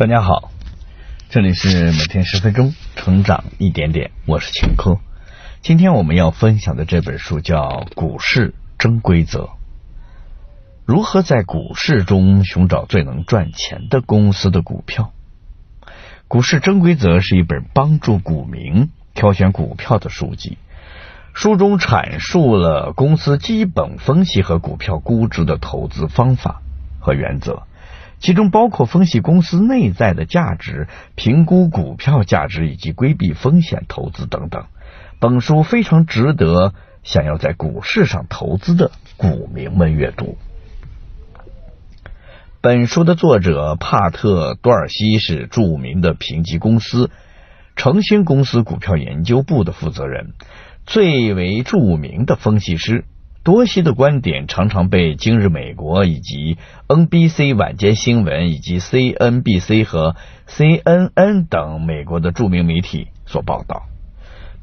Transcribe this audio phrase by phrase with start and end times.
[0.00, 0.50] 大家好，
[1.28, 4.96] 这里是每天十分钟成长一点点，我是秦科。
[5.60, 9.40] 今天我们要分享的这本书叫《股市真规则》，
[10.86, 15.12] 如何在股市中寻找最能赚钱的公司的股票。
[16.28, 20.56] 《股市真规则》是一本帮助股民挑选股票的书籍，
[21.34, 26.62] 书中阐述了公司基本分析和股票估值的投资方法
[27.00, 27.64] 和原则。
[28.20, 34.66] 其中包括分析公司内在的价值、评估股票价值以及规避风险投资等等。
[35.18, 40.36] 本书非常值得想要在股市上投资的股民们阅读。
[42.60, 47.10] 本书的作者帕特·多尔西是著名的评级公司
[47.74, 50.34] 诚信公司股票研究部的负责人，
[50.84, 53.06] 最为著名的分析师。
[53.42, 60.14] 多西的观点常常被《今日美国》以及 NBC 晚间新闻以及 CNBC 和
[60.46, 63.84] CNN 等美国的著名媒体所报道。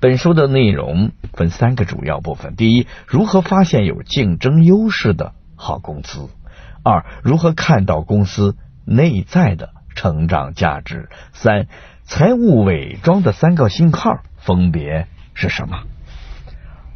[0.00, 6.30] 本书的内容分三个主要部分：第一，如何发现有竞争优势的好公司；
[6.82, 11.68] 二，如何看到公司内在的成长价值；三，
[12.02, 15.84] 财务伪装的三个信号分别是什么？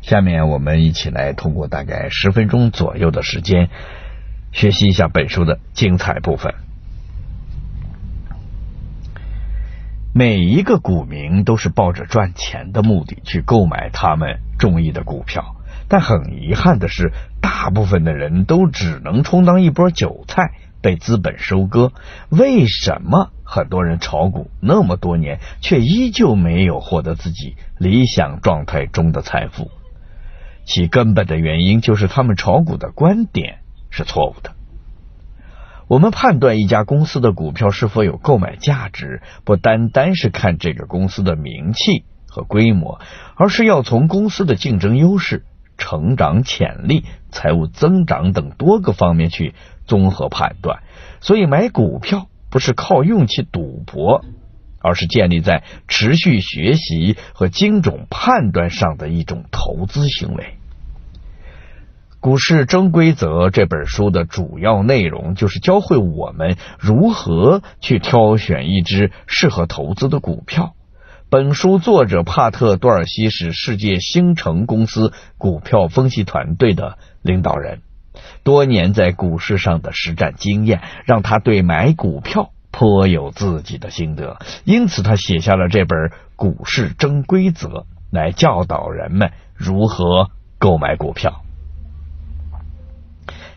[0.08, 3.68] 下面我们一起来通过大概十分钟左右的时间，
[4.52, 6.54] 学习一下本书的精彩部分。
[10.14, 15.56] 每一个股民都是抱着赚钱的目的去购买他们中意的股票，
[15.88, 21.92] 但很遗憾的是，大部分的人都只能充当一波韭菜，被资本收割。
[22.30, 29.70] 为什么很多人炒股那么多年，却依旧没有获得自己理想状态中的财富？
[30.68, 34.52] 其根本的原因就是他们炒股的观点是错误的。
[35.88, 43.00] 我们判断一家公司的股票是否有购买价值，不单单是看这个公司的名气和规模，
[43.34, 45.46] 而是要从公司的竞争优势、
[45.78, 49.54] 成长潜力、财务增长等多个方面去
[49.86, 50.82] 综合判断。
[51.20, 54.22] 所以买股票不是靠运气赌博，
[54.80, 60.44] 而是建立在持续学习和精准判断上的一种投资行为。
[62.20, 70.74] 《股市真规则》这本书的主要内容就是教会我们如何去挑选一只适合投资的股票。
[71.30, 77.82] 本书作者帕特·多尔西是世界星城公司股票分析团队的领导人，
[78.42, 85.96] 多年在股市上的实战经验让他对买股票颇有自己的心得，因此他写下了这本
[86.34, 87.68] 《股市真规则》
[88.10, 91.42] 来教导人们如何购买股票。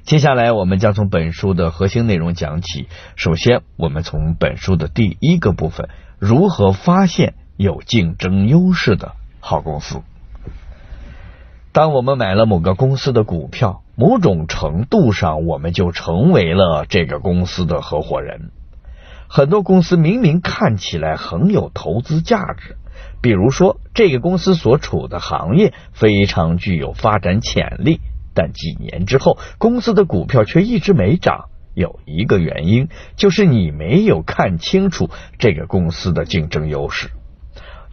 [0.03, 2.87] 接下来，我们将从本书的核心内容讲起。
[3.15, 10.01] 首先，我们从本书的第一个部分——如何发现有竞争优势的好公司。
[11.71, 18.51] 当我们买了某个公司的股票，某种程度上，我们就成为了这个公司的合伙人。
[19.29, 22.75] 很多公司明明看起来很有投资价值，
[23.21, 28.01] 比如说，这个公司所处的行业非常具有发展潜力。
[28.33, 31.49] 但几年之后，公司的股票却一直没涨。
[31.73, 35.09] 有一个原因，就是你没有看清楚
[35.39, 37.11] 这个公司的竞争优势。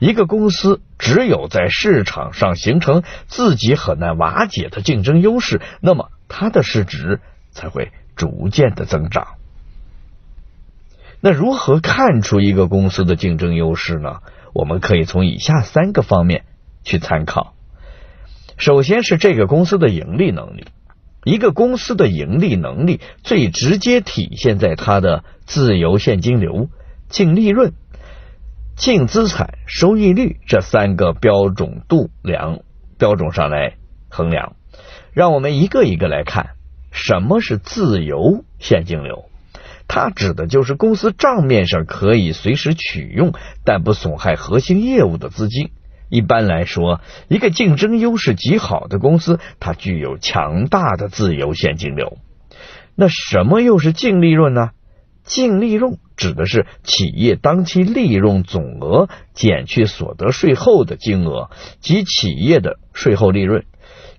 [0.00, 7.20] 一个公司只有在市场上形成自己很难瓦解的竞争优势，那么它的市值
[7.50, 9.36] 才会逐渐的增长。
[11.20, 14.20] 那如何看出一个公司的竞争优势呢？
[14.54, 16.44] 我们可以从以下三个方面
[16.82, 17.54] 去参考。
[18.58, 20.66] 首先是这个公司的盈利能力。
[21.24, 26.68] 一个公司的盈利能力最直接体现在它的自由现金流、
[27.08, 27.72] 净利润、
[28.76, 32.60] 净资产收益率这三个标准度量
[32.98, 33.74] 标准上来
[34.08, 34.56] 衡量。
[35.12, 36.50] 让我们一个一个来看，
[36.90, 39.28] 什么是自由现金流？
[39.86, 43.32] 它指的就是公司账面上可以随时取用，
[43.64, 45.70] 但不损害核心业务的资金。
[46.08, 52.18] 一般来说，一个竞争优势极好的公司，它具有强大的自由现金流。
[52.94, 54.70] 那什么又是净利润呢？
[55.24, 61.50] 净利润指的是企业当期利润总额减去所得税后的金额
[61.80, 63.66] 及企业的税后利润。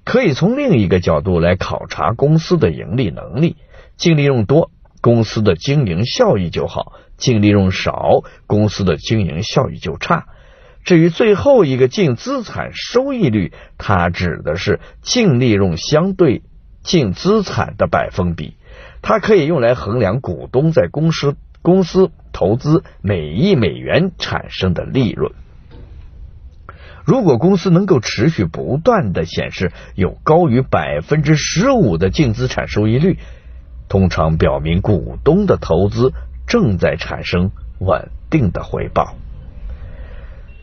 [0.05, 3.57] 可以从另一个角度来考察公司的盈利能力：
[3.97, 4.69] 净利润多，
[5.01, 10.27] 公司的经营效益就好；净利润少，公司的经营效益就差。
[10.89, 16.41] 至于最后一个净资产收益率，它指的是净利润相对
[16.81, 18.55] 净资产的百分比，
[19.03, 25.31] 它可以用来衡量股东在公司公司投资每一美元产生的利润。
[27.05, 33.19] 如果公司能够持续不断的显示有高于百分之十五的净资产收益率，
[33.89, 36.13] 通常表明股东的投资
[36.47, 39.13] 正在产生稳定的回报。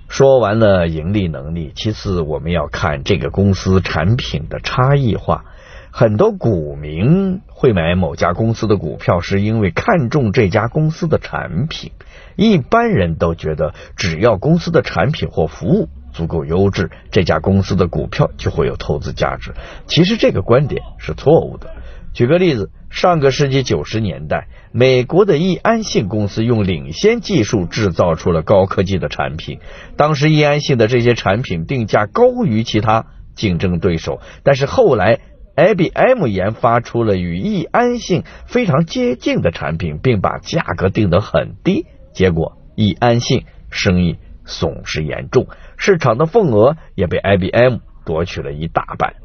[0.09, 5.45] 说完了盈利能力，其次我们要看这个公司产品的差异化。
[5.91, 11.93] 很多股民会买某家公司的股票，是因为看中这家公司的产品。
[12.37, 15.89] 一般人都觉得，只要公司的产品或服务。
[16.13, 19.53] 足够优质，这家公司的股票就会有投资价值。
[19.87, 21.75] 其实这个观点是错误的。
[22.17, 29.61] 举个例子，上个世纪九十年代，美国的易安信公司用领先技术制造出了高科技的产品。
[29.99, 33.05] 当时易安信的这些产品定价高于其他
[33.35, 35.19] 竞争对手，但是后来
[35.57, 41.85] IBM 研发出了与易安信非常接近的产品，并把价格定得很低，
[42.15, 44.17] 结果易安信生意
[44.47, 45.49] 损失严重。
[45.77, 49.17] 市场的份额也被 IBM 夺取了一大半，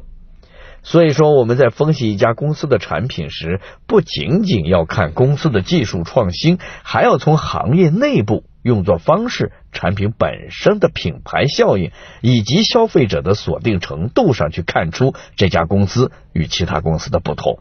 [0.84, 17.60] 所以说我们在分析一家公司的产品时，不仅仅要看公司的技术创新，还要从行业内部用作方式、产品本身的品牌效应以及消费者的锁定程度上去看出这家公司与其他公司的不同。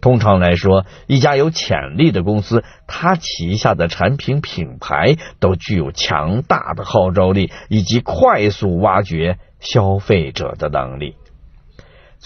[0.00, 11.16] 通常来说，一家有潜力的公司，它旗下的产品品牌都具有强大的号召力以及快速挖掘消费者的能力。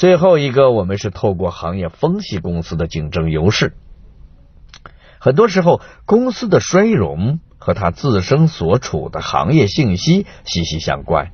[0.00, 3.74] 最后一个，我们是透过行业分析公司的竞争优势。
[5.18, 11.32] 很多时候，公司的衰荣和它自身所处的行业信息息息相关，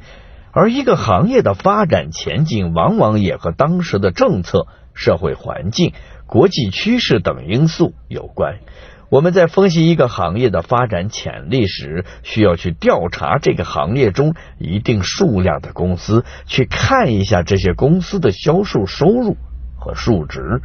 [0.50, 5.92] 而一个行业的发展前景，往往也和当时的政策、社会环境。
[6.26, 8.58] 国际趋势等因素有关。
[9.08, 19.36] 我们在分析一个行业的发展潜力时，需要去调查这个行业中一定数量的公司，去看一下这些公司的销售收入
[19.78, 20.60] 和数值。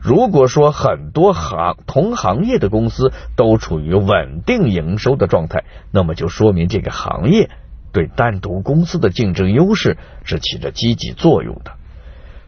[0.00, 7.50] 如果说很多行同行业的公司都处于稳定营收的状态，那么就说明这个行业
[7.92, 11.72] 对单独公司的竞争优势是起着积极作用的。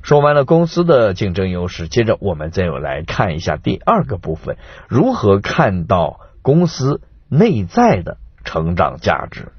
[0.02, 4.56] 说完了公司的竞争优势，接着我们再来看一下第二个部分：
[4.88, 9.52] 如何看到公司内在的成长价值。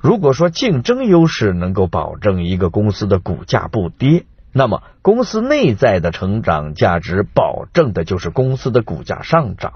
[0.00, 9.74] 如果说竞争优势能够保证一个公司的股价不跌，那么公司内在的成长价值保证的就是公司的股价上涨。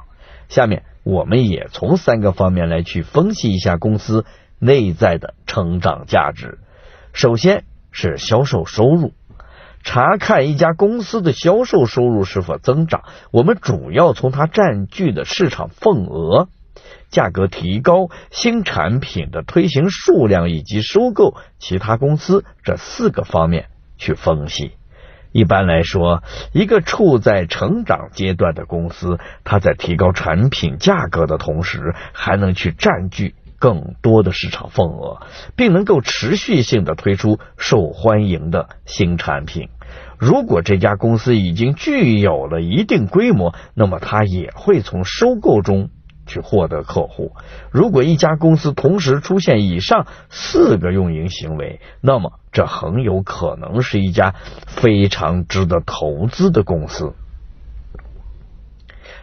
[0.48, 4.25] 下面我们也从三个方面来去分析一下公司
[4.58, 6.58] 内在的成长价值。
[7.12, 9.12] 首先是销售收入。
[9.82, 16.48] 查看一家公司的销售收入是否增长，我们主要从它占据的市场份额、
[17.10, 23.66] 价格提高、新产品的推行数量以及收购其他公司这四个方面
[23.96, 24.72] 去分析。
[25.30, 26.22] 一般来说，
[26.52, 35.20] 一个处在成长阶段的公司，它在提高产品价格的同时，还能去占据更多的市场份额，
[35.56, 39.69] 并能够持续性的推出受欢迎的新产品。
[40.19, 45.90] 如果这家公司已经具有了一定规模，那么它也会从收购中
[46.26, 47.32] 去获得客户。
[47.71, 54.35] 如果一家公司同时出现以上四个运营行为，那么这很有可能是一家
[54.66, 57.14] 非常值得投资的公司。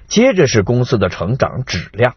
[0.08, 2.16] 接着是公司的成长质量。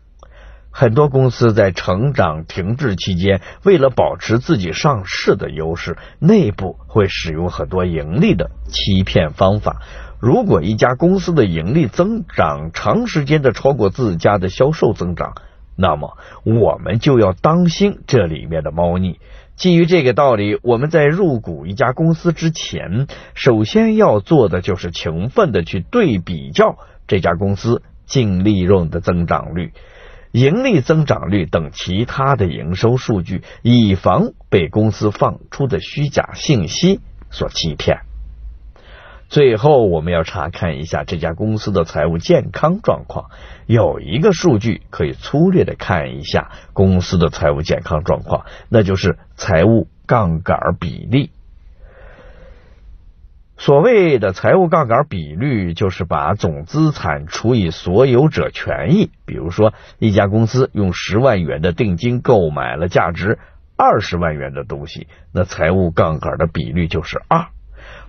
[0.78, 9.82] 很多公司在成长停滞期间，为了保持自己上市的优势，内部会使用很多盈利的欺骗方法。
[10.20, 15.35] 如果一家公司的盈利增长长时间的超过自家的销售增长，
[15.75, 19.18] 那么我们就要当心这里面的猫腻。
[19.56, 29.73] 基于这个道理，我们在入股一家公司之前，首先要做的就是勤奋的去对比较这家公司净利润的增长率。
[30.32, 38.00] 盈利增长率等其他的营收数据，以防被公司放出的虚假信息所欺骗。
[39.30, 43.26] 最后，我们要查看一下这家公司的财务健康状况。
[43.66, 51.30] 有一个数据可以粗略的看一下公司的财务健康状况，那就是财务杠杆比例。
[53.61, 59.11] 所谓的财务杠杆比率，就是把总资产除以所有者权益。
[59.27, 63.41] 比如说，一家公司用十万元的定金购买了价值
[63.77, 67.47] 二十万元的东西，那财务杠杆的比率就是二。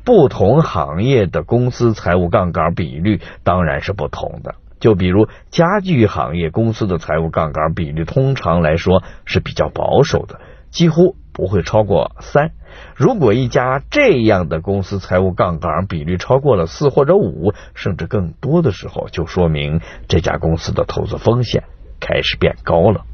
[0.05, 4.53] 不同行业的公司财务杠杆比率当然是不同的。
[4.79, 10.39] 就比如家具行业公司的财务杠杆比率，通常来说是比较保守的，
[10.71, 12.51] 几乎不会超过三。
[12.95, 21.63] 如果一家这样的公司财务杠杆比率超过了四或者五，甚至更多的时候，就说明这家公司的投资风险
[21.99, 23.05] 开始变高了。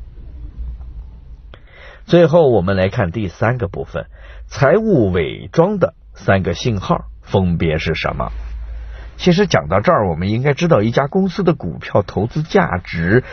[2.06, 4.06] 最后，我们来看第三个部分：
[4.46, 8.32] 财务伪装的三个信号分别是什么？
[9.18, 13.24] 其实讲到这儿，我们应该知道，一家公司的股票投资价值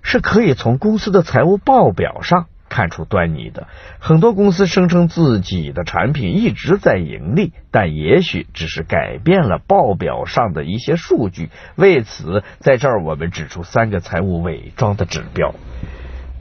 [0.00, 2.46] 是可以从公司的财务报表上。
[2.68, 3.68] 看出端倪的
[3.98, 11.50] 很多公司声称自己的产品一直在盈利，但也许只是改变了报表上的一些数据。
[11.76, 15.54] 为此，在这儿我们指出三个财务伪装的指标。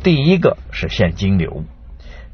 [0.01, 1.63] 第一个是现金流。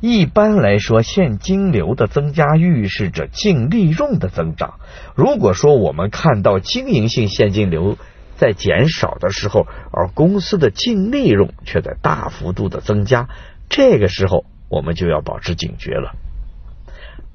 [0.01, 4.75] 一般来说，现金流的增加预示着净利润的增长。
[5.13, 7.97] 如果说我们看到经营性现金流
[8.37, 13.27] 在减少的时候，而公司的净利润却在大幅度的增加。
[13.69, 16.15] 这个时候，我们就要保持警觉了。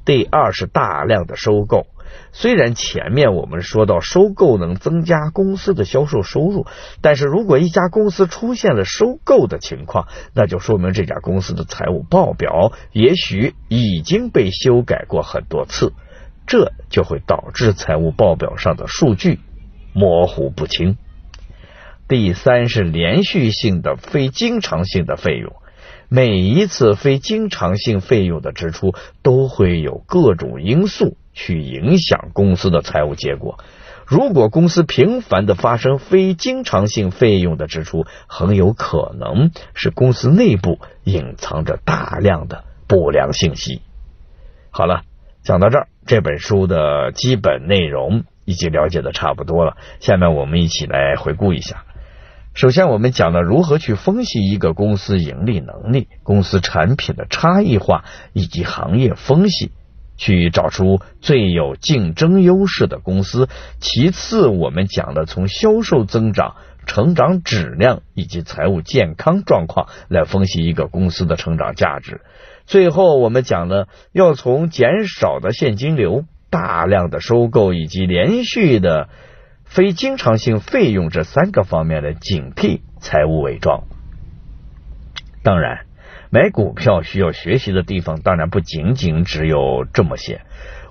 [0.05, 1.87] 第二是大量的收购。
[2.33, 6.67] 虽然前面我们说到收购能增加公司的销售收入，
[7.01, 15.93] 但是如果一家公司出现了收购的情况，那就说明这家公司的财务报表也许已经被修改过很多次，
[16.47, 19.41] 这就会导致财务报表上的数据
[19.93, 20.97] 模糊不清。
[22.07, 25.55] 第三是连续性的、非经常性的费用。
[26.15, 28.95] 每一次非经常性费用的支出
[29.25, 33.59] 都会有各种因素去影响公司的财务结果。
[34.07, 43.83] 如果公司频繁的发生非经常性费用的支出，很有可能是公司内部隐藏着大量的不良信息。
[44.71, 45.03] 好了，
[45.43, 49.77] 讲到这儿，这本书的基本内容已经了解的差不多了。
[49.99, 51.85] 下面我们一起来回顾一下。
[52.55, 59.73] 首先，我们讲了如何去分析一个公司盈利能力、公司产品的差异化以及行业分析，
[60.17, 63.49] 去找出最有竞争优势的公司。
[63.81, 66.55] 其次，我们讲了从销售增长、
[66.87, 72.21] 成长质量以及财务健康状况来分析一个公司的成长价值。
[72.67, 79.09] 最后，我们讲了要从减少的现金流、大量的收购以及连续的。
[79.75, 83.83] 非经常性费用这三个方面的警惕财务伪装。
[85.43, 85.87] 当然，
[86.31, 90.43] 买股票需要学习的地方当然不仅仅只有这么些，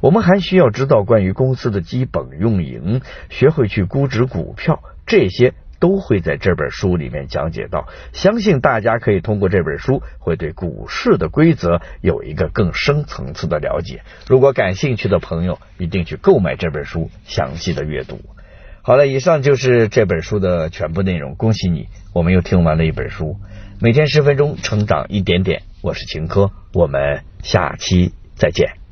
[0.02, 3.00] 我们还需要知道关于公司的基本运营，
[3.30, 7.88] 学会去估值股票，这些都会在这本书里面讲解到。
[8.12, 14.02] 相信大家可以通过这本书，会对股市的规则有一个更深层次的了解。
[14.28, 18.20] 如果感兴趣的朋友，一定去购买这本书，详细的阅读。
[18.86, 21.36] 好了，以上就是这本书的全部内容。
[21.36, 23.38] 恭喜你，我们又听完了一本书。
[23.80, 25.62] 每天十分钟，成长一点点。
[25.82, 28.83] 我是秦科，我们下期再见。